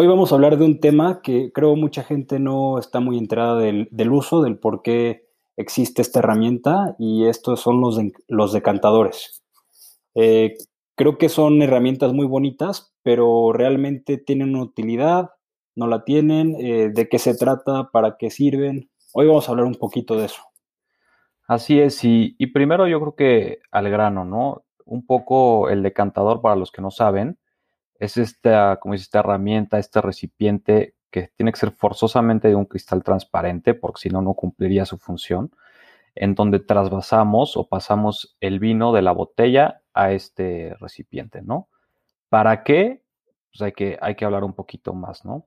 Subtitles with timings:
[0.00, 3.58] Hoy vamos a hablar de un tema que creo mucha gente no está muy enterada
[3.58, 9.42] del, uso, del por qué existe esta herramienta y estos son los, decantadores.
[10.14, 10.54] Eh,
[10.94, 15.30] creo que son herramientas muy bonitas, pero realmente tienen una utilidad,
[15.74, 18.88] no la tienen, eh, de qué se trata, para qué sirven.
[19.14, 20.42] Hoy vamos a hablar un poquito de eso.
[21.48, 24.62] Así es, y, y primero yo creo que al grano, ¿no?
[24.84, 27.37] Un poco el decantador, para los que no saben,
[27.98, 32.66] es esta, como dice, esta herramienta, este recipiente que tiene que ser forzosamente de un
[32.66, 35.50] cristal transparente, porque si no, no cumpliría su función,
[36.14, 41.68] en donde trasvasamos o pasamos el vino de la botella a este recipiente, ¿no?
[42.28, 43.02] ¿Para qué?
[43.50, 45.46] Pues hay que, hay que hablar un poquito más, ¿no?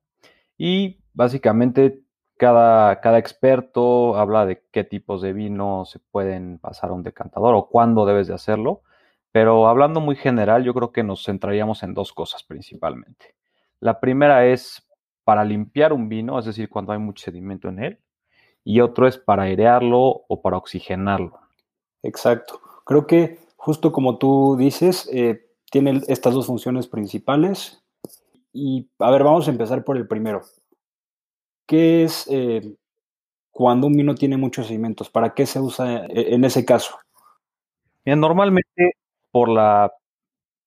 [0.58, 2.02] Y básicamente
[2.38, 7.53] cada, cada experto habla de qué tipos de vino se pueden pasar a un decantador
[7.53, 8.81] o cuándo debes de hacerlo.
[9.32, 13.36] Pero hablando muy general, yo creo que nos centraríamos en dos cosas principalmente.
[13.80, 14.88] La primera es
[15.24, 18.00] para limpiar un vino, es decir, cuando hay mucho sedimento en él,
[18.64, 21.40] y otro es para airearlo o para oxigenarlo.
[22.04, 22.59] Exacto.
[22.86, 27.84] Creo que justo como tú dices, eh, tiene estas dos funciones principales.
[28.52, 30.42] Y a ver, vamos a empezar por el primero.
[31.68, 32.76] ¿Qué es eh,
[33.52, 35.09] cuando un vino tiene muchos sedimentos?
[35.09, 36.98] ¿Para qué se usa eh, en ese caso?
[38.04, 38.96] Bien, normalmente
[39.32, 39.94] por la,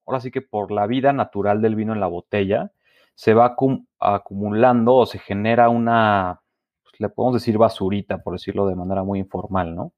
[0.07, 2.73] ahora sí que por la vida natural del vino en la botella,
[3.15, 3.57] se va
[4.01, 6.41] acumulando o se genera una,
[6.83, 9.92] pues, le podemos decir basurita, por decirlo de manera muy informal, ¿no?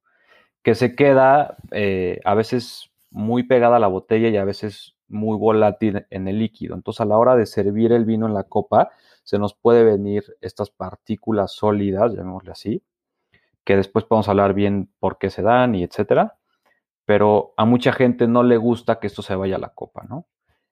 [0.62, 5.38] Que se queda eh, a veces muy pegada a la botella y a veces muy
[5.38, 6.75] volátil en el líquido.
[6.75, 8.91] Entonces, a la hora de servir el vino en la copa,
[9.22, 12.82] se nos puede venir estas partículas sólidas, llamémosle así,
[13.65, 16.37] que después podemos hablar bien por qué se dan y etcétera
[17.06, 20.27] pero a mucha gente no le gusta que esto se vaya a la copa, ¿no?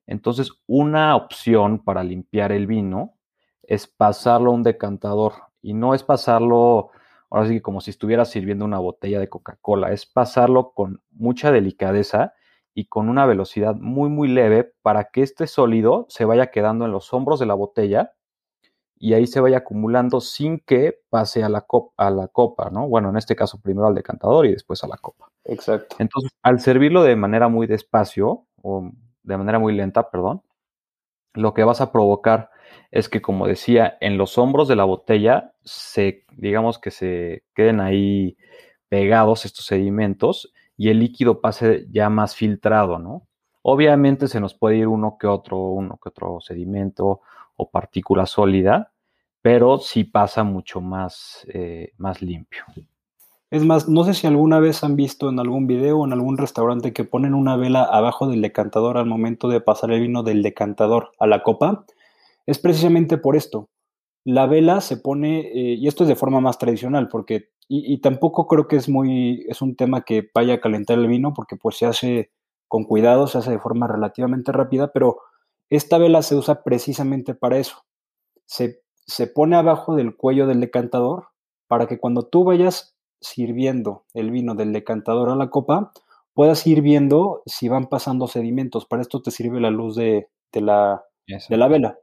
[0.06, 3.16] Entonces, una opción para limpiar el vino
[3.62, 6.90] es pasarlo a un decantador y no es pasarlo,
[7.30, 12.34] ahora sí como si estuviera sirviendo una botella de Coca-Cola, es pasarlo con mucha delicadeza
[12.74, 16.92] y con una velocidad muy, muy leve para que este sólido se vaya quedando en
[16.92, 18.12] los hombros de la botella
[18.98, 22.88] y ahí se vaya acumulando sin que pase a la, copa, a la copa, ¿no?
[22.88, 25.30] Bueno, en este caso primero al decantador y después a la copa.
[25.44, 25.96] Exacto.
[25.98, 28.90] Entonces, al servirlo de manera muy despacio, o
[29.22, 30.42] de manera muy lenta, perdón,
[31.34, 32.50] lo que vas a provocar
[32.90, 37.80] es que, como decía, en los hombros de la botella se, digamos que se queden
[37.80, 38.36] ahí
[38.88, 43.26] pegados estos sedimentos y el líquido pase ya más filtrado, ¿no?
[43.62, 47.22] Obviamente se nos puede ir uno que otro, uno que otro sedimento
[47.56, 48.92] o partícula sólida,
[49.42, 52.64] pero sí pasa mucho más, eh, más limpio.
[53.50, 56.38] Es más, no sé si alguna vez han visto en algún video o en algún
[56.38, 60.42] restaurante que ponen una vela abajo del decantador al momento de pasar el vino del
[60.42, 61.84] decantador a la copa.
[62.46, 63.68] Es precisamente por esto.
[64.24, 67.98] La vela se pone, eh, y esto es de forma más tradicional, porque, y, y,
[67.98, 71.56] tampoco creo que es muy, es un tema que vaya a calentar el vino, porque
[71.56, 72.30] pues se hace
[72.66, 75.18] con cuidado, se hace de forma relativamente rápida, pero
[75.70, 77.84] esta vela se usa precisamente para eso.
[78.46, 81.28] Se, se pone abajo del cuello del decantador
[81.68, 85.92] para que cuando tú vayas sirviendo el vino del decantador a la copa,
[86.34, 88.86] puedas ir viendo si van pasando sedimentos.
[88.86, 91.98] Para esto te sirve la luz de, la, de la vela.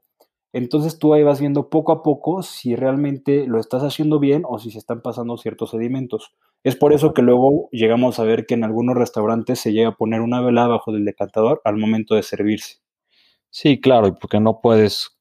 [0.53, 4.59] Entonces tú ahí vas viendo poco a poco si realmente lo estás haciendo bien o
[4.59, 6.33] si se están pasando ciertos sedimentos.
[6.63, 9.95] Es por eso que luego llegamos a ver que en algunos restaurantes se llega a
[9.95, 12.79] poner una vela abajo del decantador al momento de servirse.
[13.51, 15.17] Sí, claro, y porque no puedes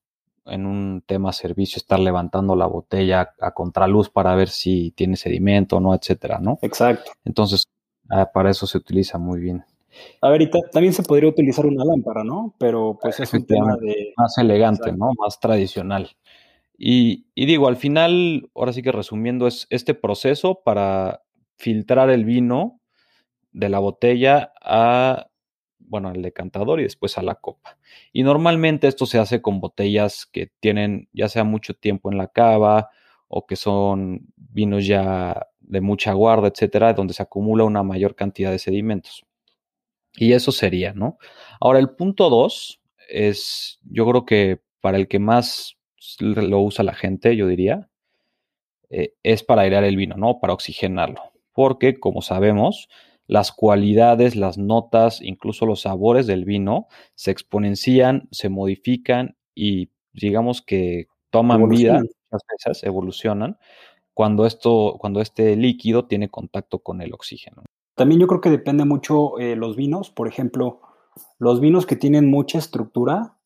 [0.47, 5.77] en un tema servicio estar levantando la botella a contraluz para ver si tiene sedimento
[5.77, 6.59] o no, etcétera, ¿no?
[6.63, 7.11] Exacto.
[7.25, 7.65] Entonces,
[8.09, 9.65] ah, para eso se utiliza muy bien.
[10.21, 12.55] A ver, y también se podría utilizar una lámpara, ¿no?
[12.59, 14.15] Pero pues es un tema de...
[14.17, 15.11] Más elegante, ¿no?
[15.19, 16.11] Más tradicional.
[16.79, 21.23] Y, y, digo, al final, ahora sí que resumiendo, es este proceso para
[21.57, 22.81] filtrar el vino
[23.53, 25.30] de la botella a
[25.91, 27.79] bueno, al decantador y después a la copa.
[28.13, 32.29] Y normalmente esto se hace con botellas que tienen ya sea mucho tiempo en la
[32.29, 32.91] cava
[33.29, 38.51] o que son vinos ya de mucha guarda, etcétera, donde se acumula una mayor cantidad
[38.51, 39.25] de sedimentos.
[40.15, 41.19] Y eso sería, ¿no?
[41.61, 45.77] Ahora, el punto dos es, yo creo que para el que más
[46.21, 47.89] lo usa la gente, yo diría,
[48.91, 50.41] eh, es para airear el vino, ¿no?
[50.41, 51.21] Para oxigenarlo.
[51.53, 52.89] Porque, como sabemos,
[53.31, 60.63] las cualidades, las notas, incluso los sabores del vino se exponencian, se modifican y digamos
[60.63, 63.57] que toman vida, muchas veces evolucionan,
[64.15, 67.63] cuando, esto, cuando este líquido tiene contacto con el oxígeno.
[67.95, 70.81] También yo creo que depende mucho eh, los vinos, por ejemplo,
[71.39, 73.37] los vinos que tienen mucha estructura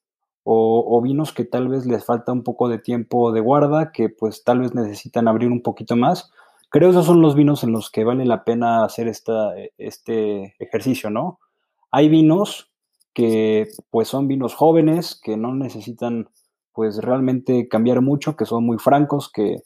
[0.44, 4.44] o, vinos que tal vez les falta un poco de tiempo de guarda, que pues
[4.44, 6.30] tal vez necesitan abrir un poquito más.
[6.74, 10.56] Creo que esos son los vinos en los que vale la pena hacer esta, este
[10.58, 11.38] ejercicio, ¿no?
[11.92, 12.72] Hay vinos
[13.12, 16.30] que pues son vinos jóvenes, que no necesitan
[16.72, 19.58] pues realmente cambiar mucho, que son muy francos, que,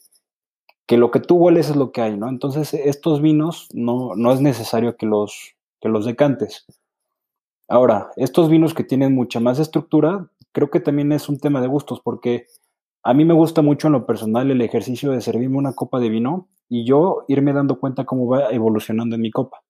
[0.85, 2.29] que lo que tú hueles es lo que hay, ¿no?
[2.29, 6.67] Entonces estos vinos no, no es necesario que los, que los decantes.
[7.67, 11.69] Ahora, estos vinos que tienen mucha más estructura, creo que también es un tema de
[11.69, 12.45] gustos, porque
[13.01, 16.09] a mí me gusta mucho en lo personal el ejercicio de servirme una copa de
[16.09, 19.61] vino y yo irme dando cuenta cómo va evolucionando en mi copa.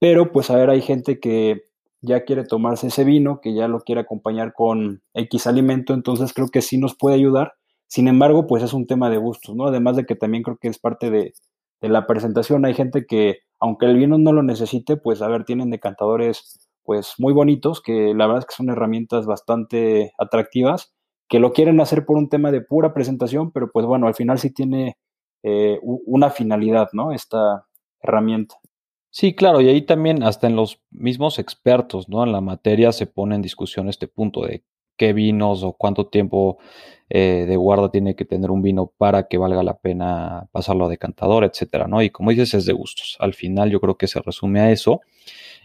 [0.00, 1.62] Pero pues a ver, hay gente que
[2.00, 6.48] ya quiere tomarse ese vino, que ya lo quiere acompañar con X alimento, entonces creo
[6.48, 7.54] que sí nos puede ayudar.
[7.88, 9.66] Sin embargo, pues es un tema de gustos, ¿no?
[9.66, 11.32] Además de que también creo que es parte de,
[11.80, 12.64] de la presentación.
[12.64, 17.14] Hay gente que, aunque el vino no lo necesite, pues a ver, tienen decantadores pues
[17.18, 20.94] muy bonitos, que la verdad es que son herramientas bastante atractivas,
[21.28, 24.38] que lo quieren hacer por un tema de pura presentación, pero pues bueno, al final
[24.38, 24.96] sí tiene
[25.42, 27.12] eh, una finalidad, ¿no?
[27.12, 27.66] Esta
[28.00, 28.56] herramienta.
[29.10, 32.24] Sí, claro, y ahí también hasta en los mismos expertos, ¿no?
[32.24, 34.64] En la materia se pone en discusión este punto de
[34.96, 36.58] qué vinos o cuánto tiempo
[37.08, 40.88] eh, de guarda tiene que tener un vino para que valga la pena pasarlo a
[40.88, 42.02] decantador, etcétera, ¿no?
[42.02, 43.16] Y como dices, es de gustos.
[43.18, 45.00] Al final yo creo que se resume a eso.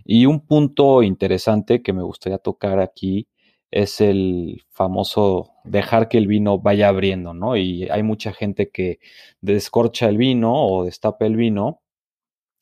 [0.06, 3.28] Y un punto interesante que me gustaría tocar aquí
[3.74, 7.58] es el famoso dejar que el vino vaya abriendo, ¿no?
[7.58, 9.00] Y hay mucha gente que
[9.42, 11.81] descorcha el vino o destapa el vino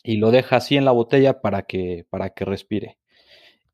[0.04, 2.98] y lo deja así en la botella para que, para que respire.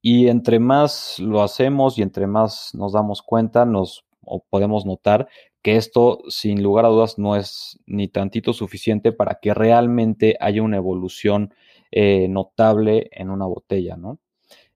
[0.01, 4.06] Y entre más lo hacemos y entre más nos damos cuenta, nos
[4.50, 5.28] podemos notar
[5.62, 10.63] que esto, sin lugar a dudas, no es ni tantito suficiente para que realmente haya
[10.63, 11.54] una evolución
[11.92, 14.19] eh, notable en una botella, ¿no?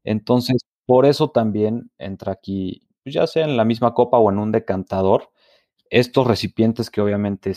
[0.04, 4.38] Entonces, por eso también entra aquí, pues, ya sea en la misma copa o en
[4.40, 5.30] un decantador,
[5.90, 7.54] estos recipientes que obviamente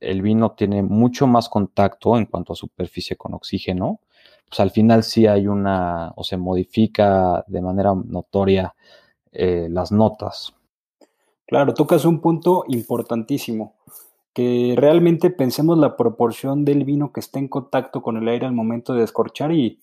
[0.00, 4.00] el vino tiene mucho más contacto en cuanto a superficie con oxígeno,
[4.46, 8.74] pues al final sí hay una, o se modifica de manera notoria
[9.32, 10.52] eh, las notas.
[11.46, 13.76] Claro, tocas un punto importantísimo
[14.34, 18.52] que realmente pensemos la proporción del vino que está en contacto con el aire al
[18.52, 19.80] momento de descorchar y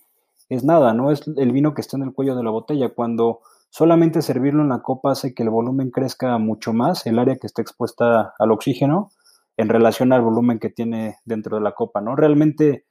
[0.56, 2.90] es nada, no es el vino que está en el cuello de la botella.
[2.94, 3.40] Cuando
[3.70, 7.48] solamente servirlo en la copa hace que el volumen crezca mucho más, el área que
[7.48, 9.12] está expuesta al oxígeno,
[9.56, 12.18] en relación al volumen que tiene dentro de la copa, ¿no?
[12.18, 12.86] Realmente,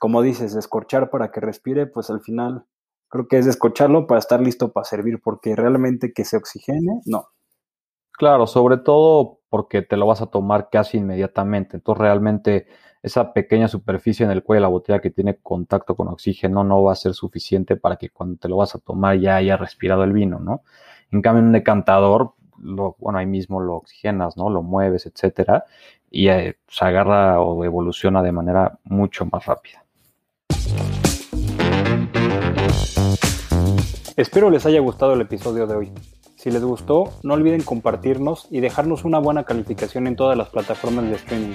[0.00, 2.64] como dices, descorchar para que respire, pues al final
[3.08, 7.26] creo que es descorcharlo para estar listo para servir, porque realmente que se oxigene, no.
[8.12, 11.76] Claro, sobre todo porque te lo vas a tomar casi inmediatamente.
[11.76, 12.66] Entonces, realmente
[13.02, 16.82] esa pequeña superficie en el cuello de la botella que tiene contacto con oxígeno no
[16.82, 20.04] va a ser suficiente para que cuando te lo vas a tomar ya haya respirado
[20.04, 20.62] el vino, ¿no?
[21.10, 22.32] En cambio, en un decantador,
[22.62, 24.48] lo, bueno, ahí mismo lo oxigenas, ¿no?
[24.48, 25.66] Lo mueves, etcétera,
[26.10, 29.84] y eh, se agarra o evoluciona de manera mucho más rápida.
[34.16, 35.92] Espero les haya gustado el episodio de hoy.
[36.42, 41.04] Si les gustó, no olviden compartirnos y dejarnos una buena calificación en todas las plataformas
[41.04, 41.54] de streaming.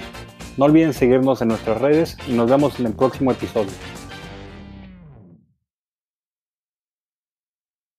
[0.56, 3.68] No olviden seguirnos en nuestras redes y nos vemos en el próximo episodio.